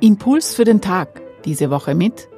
Impuls 0.00 0.54
für 0.54 0.64
den 0.64 0.80
Tag. 0.80 1.20
Diese 1.44 1.70
Woche 1.70 1.94
mit 1.94 2.28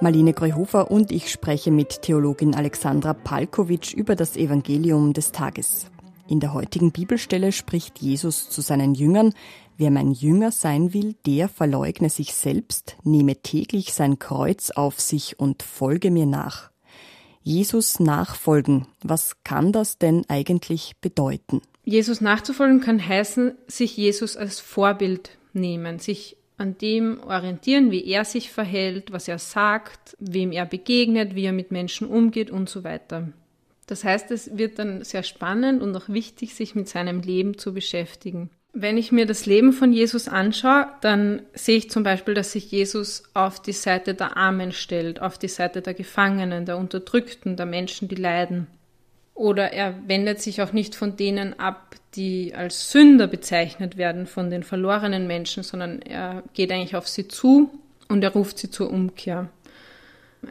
Marlene 0.00 0.32
Greuhofer 0.32 0.90
und 0.90 1.10
ich 1.10 1.30
spreche 1.30 1.70
mit 1.70 2.02
Theologin 2.02 2.54
Alexandra 2.54 3.14
Palkovic 3.14 3.94
über 3.94 4.14
das 4.14 4.36
Evangelium 4.36 5.12
des 5.12 5.32
Tages. 5.32 5.90
In 6.28 6.40
der 6.40 6.54
heutigen 6.54 6.92
Bibelstelle 6.92 7.52
spricht 7.52 7.98
Jesus 8.00 8.48
zu 8.48 8.60
seinen 8.60 8.94
Jüngern, 8.94 9.32
wer 9.76 9.90
mein 9.90 10.12
Jünger 10.12 10.52
sein 10.52 10.94
will, 10.94 11.16
der 11.26 11.48
verleugne 11.48 12.10
sich 12.10 12.34
selbst, 12.34 12.96
nehme 13.02 13.36
täglich 13.36 13.92
sein 13.92 14.18
Kreuz 14.18 14.70
auf 14.70 15.00
sich 15.00 15.40
und 15.40 15.62
folge 15.62 16.10
mir 16.10 16.26
nach. 16.26 16.73
Jesus 17.46 18.00
nachfolgen, 18.00 18.86
was 19.02 19.44
kann 19.44 19.70
das 19.70 19.98
denn 19.98 20.24
eigentlich 20.28 20.94
bedeuten? 21.02 21.60
Jesus 21.84 22.22
nachzufolgen 22.22 22.80
kann 22.80 23.06
heißen, 23.06 23.52
sich 23.66 23.98
Jesus 23.98 24.38
als 24.38 24.60
Vorbild 24.60 25.36
nehmen, 25.52 25.98
sich 25.98 26.38
an 26.56 26.78
dem 26.78 27.22
orientieren, 27.22 27.90
wie 27.90 28.06
er 28.06 28.24
sich 28.24 28.50
verhält, 28.50 29.12
was 29.12 29.28
er 29.28 29.38
sagt, 29.38 30.16
wem 30.18 30.52
er 30.52 30.64
begegnet, 30.64 31.34
wie 31.34 31.44
er 31.44 31.52
mit 31.52 31.70
Menschen 31.70 32.08
umgeht 32.08 32.50
und 32.50 32.70
so 32.70 32.82
weiter. 32.82 33.28
Das 33.86 34.04
heißt, 34.04 34.30
es 34.30 34.56
wird 34.56 34.78
dann 34.78 35.04
sehr 35.04 35.22
spannend 35.22 35.82
und 35.82 35.94
auch 35.94 36.08
wichtig, 36.08 36.54
sich 36.54 36.74
mit 36.74 36.88
seinem 36.88 37.20
Leben 37.20 37.58
zu 37.58 37.74
beschäftigen. 37.74 38.48
Wenn 38.76 38.98
ich 38.98 39.12
mir 39.12 39.24
das 39.24 39.46
Leben 39.46 39.72
von 39.72 39.92
Jesus 39.92 40.26
anschaue, 40.26 40.88
dann 41.00 41.42
sehe 41.54 41.76
ich 41.76 41.90
zum 41.90 42.02
Beispiel, 42.02 42.34
dass 42.34 42.50
sich 42.50 42.72
Jesus 42.72 43.22
auf 43.32 43.62
die 43.62 43.72
Seite 43.72 44.14
der 44.14 44.36
Armen 44.36 44.72
stellt, 44.72 45.22
auf 45.22 45.38
die 45.38 45.48
Seite 45.48 45.80
der 45.80 45.94
Gefangenen, 45.94 46.66
der 46.66 46.76
Unterdrückten, 46.76 47.56
der 47.56 47.66
Menschen, 47.66 48.08
die 48.08 48.16
leiden. 48.16 48.66
Oder 49.32 49.72
er 49.72 49.94
wendet 50.08 50.40
sich 50.40 50.60
auch 50.60 50.72
nicht 50.72 50.96
von 50.96 51.16
denen 51.16 51.58
ab, 51.58 51.94
die 52.16 52.52
als 52.54 52.90
Sünder 52.90 53.28
bezeichnet 53.28 53.96
werden, 53.96 54.26
von 54.26 54.50
den 54.50 54.64
verlorenen 54.64 55.28
Menschen, 55.28 55.62
sondern 55.62 56.02
er 56.02 56.42
geht 56.52 56.72
eigentlich 56.72 56.96
auf 56.96 57.06
sie 57.06 57.28
zu 57.28 57.70
und 58.08 58.24
er 58.24 58.32
ruft 58.32 58.58
sie 58.58 58.70
zur 58.70 58.90
Umkehr. 58.90 59.48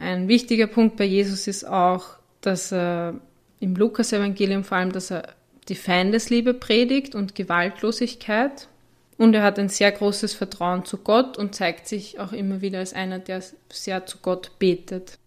Ein 0.00 0.28
wichtiger 0.28 0.66
Punkt 0.66 0.96
bei 0.96 1.04
Jesus 1.04 1.46
ist 1.46 1.64
auch, 1.64 2.06
dass 2.40 2.72
er 2.72 3.14
im 3.60 3.76
Lukas-Evangelium 3.76 4.64
vor 4.64 4.78
allem, 4.78 4.92
dass 4.92 5.10
er 5.10 5.28
die 5.68 5.74
Feindesliebe 5.74 6.54
predigt 6.54 7.14
und 7.14 7.34
Gewaltlosigkeit. 7.34 8.68
Und 9.16 9.34
er 9.34 9.42
hat 9.42 9.58
ein 9.58 9.68
sehr 9.68 9.92
großes 9.92 10.34
Vertrauen 10.34 10.84
zu 10.84 10.98
Gott 10.98 11.38
und 11.38 11.54
zeigt 11.54 11.86
sich 11.86 12.18
auch 12.18 12.32
immer 12.32 12.60
wieder 12.60 12.80
als 12.80 12.94
einer, 12.94 13.18
der 13.18 13.42
sehr 13.70 14.06
zu 14.06 14.18
Gott 14.18 14.58
betet. 14.58 15.18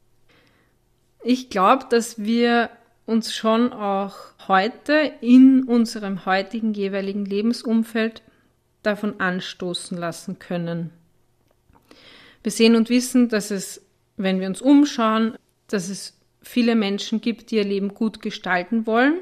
Ich 1.23 1.49
glaube, 1.49 1.85
dass 1.89 2.19
wir 2.19 2.69
uns 3.05 3.33
schon 3.33 3.71
auch 3.71 4.15
heute 4.47 5.13
in 5.21 5.63
unserem 5.63 6.25
heutigen 6.25 6.73
jeweiligen 6.73 7.25
Lebensumfeld 7.25 8.21
davon 8.83 9.19
anstoßen 9.19 9.97
lassen 9.97 10.37
können. 10.39 10.91
Wir 12.43 12.51
sehen 12.51 12.75
und 12.75 12.89
wissen, 12.89 13.29
dass 13.29 13.51
es, 13.51 13.81
wenn 14.17 14.39
wir 14.39 14.47
uns 14.47 14.61
umschauen, 14.61 15.37
dass 15.67 15.89
es 15.89 16.17
viele 16.41 16.75
Menschen 16.75 17.21
gibt, 17.21 17.51
die 17.51 17.55
ihr 17.55 17.65
Leben 17.65 17.93
gut 17.93 18.21
gestalten 18.21 18.85
wollen 18.85 19.21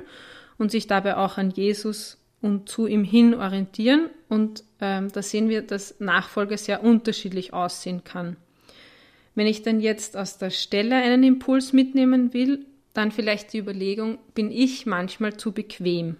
und 0.57 0.71
sich 0.71 0.87
dabei 0.87 1.17
auch 1.17 1.37
an 1.37 1.51
Jesus 1.51 2.17
und 2.41 2.69
zu 2.69 2.87
ihm 2.87 3.03
hin 3.03 3.33
orientieren. 3.33 4.09
Und 4.29 4.63
ähm, 4.79 5.11
da 5.11 5.21
sehen 5.21 5.49
wir, 5.49 5.61
dass 5.61 5.99
Nachfolge 5.99 6.57
sehr 6.57 6.83
unterschiedlich 6.83 7.53
aussehen 7.53 8.03
kann. 8.03 8.37
Wenn 9.33 9.47
ich 9.47 9.63
dann 9.63 9.81
jetzt 9.81 10.15
aus 10.15 10.37
der 10.37 10.49
Stelle 10.49 10.95
einen 10.95 11.23
Impuls 11.23 11.73
mitnehmen 11.73 12.33
will, 12.33 12.65
dann 12.93 13.11
vielleicht 13.11 13.51
die 13.51 13.59
Überlegung, 13.59 14.17
bin 14.33 14.51
ich 14.51 14.85
manchmal 14.85 15.35
zu 15.35 15.51
bequem? 15.51 16.15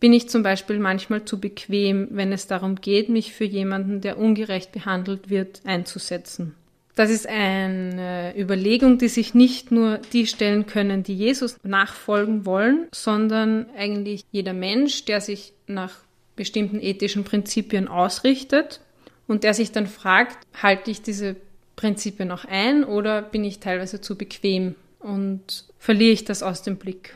Bin 0.00 0.12
ich 0.12 0.28
zum 0.28 0.42
Beispiel 0.42 0.78
manchmal 0.78 1.24
zu 1.26 1.38
bequem, 1.38 2.08
wenn 2.10 2.32
es 2.32 2.46
darum 2.46 2.76
geht, 2.76 3.08
mich 3.08 3.34
für 3.34 3.44
jemanden, 3.44 4.00
der 4.00 4.18
ungerecht 4.18 4.72
behandelt 4.72 5.30
wird, 5.30 5.60
einzusetzen? 5.64 6.54
Das 6.94 7.10
ist 7.10 7.26
eine 7.26 8.34
Überlegung, 8.36 8.98
die 8.98 9.08
sich 9.08 9.34
nicht 9.34 9.70
nur 9.70 9.98
die 10.12 10.26
stellen 10.26 10.66
können, 10.66 11.02
die 11.02 11.14
Jesus 11.14 11.56
nachfolgen 11.62 12.44
wollen, 12.44 12.88
sondern 12.92 13.66
eigentlich 13.76 14.24
jeder 14.30 14.52
Mensch, 14.52 15.06
der 15.06 15.22
sich 15.22 15.54
nach 15.66 15.94
bestimmten 16.36 16.80
ethischen 16.80 17.24
Prinzipien 17.24 17.88
ausrichtet 17.88 18.80
und 19.26 19.42
der 19.44 19.54
sich 19.54 19.72
dann 19.72 19.86
fragt, 19.86 20.38
halte 20.60 20.90
ich 20.90 21.00
diese 21.00 21.36
Prinzipien 21.76 22.28
noch 22.28 22.44
ein 22.44 22.84
oder 22.84 23.22
bin 23.22 23.44
ich 23.44 23.58
teilweise 23.58 24.00
zu 24.00 24.16
bequem 24.16 24.74
und 24.98 25.64
verliere 25.78 26.12
ich 26.12 26.24
das 26.24 26.42
aus 26.42 26.62
dem 26.62 26.76
Blick. 26.76 27.14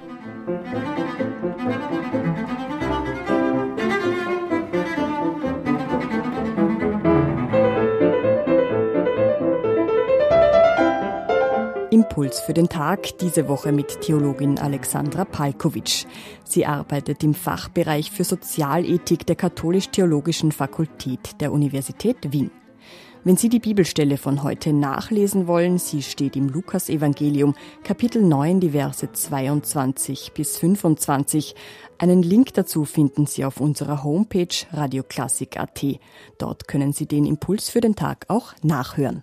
Impuls 11.96 12.40
für 12.40 12.52
den 12.52 12.68
Tag, 12.68 13.16
diese 13.20 13.48
Woche 13.48 13.72
mit 13.72 14.02
Theologin 14.02 14.58
Alexandra 14.58 15.24
Palkovic. 15.24 16.04
Sie 16.44 16.66
arbeitet 16.66 17.24
im 17.24 17.32
Fachbereich 17.32 18.10
für 18.10 18.22
Sozialethik 18.22 19.24
der 19.24 19.34
Katholisch-Theologischen 19.34 20.52
Fakultät 20.52 21.40
der 21.40 21.52
Universität 21.52 22.18
Wien. 22.34 22.50
Wenn 23.24 23.38
Sie 23.38 23.48
die 23.48 23.60
Bibelstelle 23.60 24.18
von 24.18 24.42
heute 24.42 24.74
nachlesen 24.74 25.46
wollen, 25.46 25.78
sie 25.78 26.02
steht 26.02 26.36
im 26.36 26.50
Lukasevangelium, 26.50 27.54
Kapitel 27.82 28.22
9, 28.22 28.60
die 28.60 28.70
Verse 28.72 29.10
22 29.10 30.32
bis 30.34 30.58
25. 30.58 31.54
Einen 31.96 32.22
Link 32.22 32.52
dazu 32.52 32.84
finden 32.84 33.24
Sie 33.24 33.42
auf 33.46 33.58
unserer 33.58 34.04
Homepage 34.04 34.54
radioklassik.at. 34.70 35.82
Dort 36.36 36.68
können 36.68 36.92
Sie 36.92 37.06
den 37.06 37.24
Impuls 37.24 37.70
für 37.70 37.80
den 37.80 37.96
Tag 37.96 38.26
auch 38.28 38.52
nachhören. 38.62 39.22